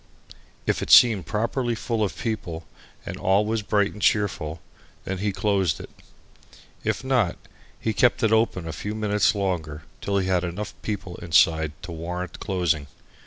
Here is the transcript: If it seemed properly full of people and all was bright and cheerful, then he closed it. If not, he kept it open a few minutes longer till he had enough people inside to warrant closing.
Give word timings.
If 0.65 0.81
it 0.81 0.89
seemed 0.89 1.27
properly 1.27 1.75
full 1.75 2.03
of 2.03 2.17
people 2.17 2.65
and 3.05 3.17
all 3.17 3.45
was 3.45 3.61
bright 3.61 3.93
and 3.93 4.01
cheerful, 4.01 4.59
then 5.05 5.19
he 5.19 5.31
closed 5.31 5.79
it. 5.79 5.91
If 6.83 7.03
not, 7.03 7.37
he 7.79 7.93
kept 7.93 8.23
it 8.23 8.31
open 8.31 8.67
a 8.67 8.73
few 8.73 8.95
minutes 8.95 9.35
longer 9.35 9.83
till 10.01 10.17
he 10.17 10.27
had 10.27 10.43
enough 10.43 10.73
people 10.81 11.17
inside 11.17 11.73
to 11.83 11.91
warrant 11.91 12.39
closing. 12.39 12.87